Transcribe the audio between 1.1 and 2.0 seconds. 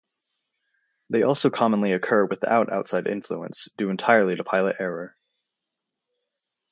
They also commonly